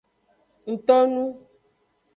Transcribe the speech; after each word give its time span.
Ngtonu. 0.71 1.23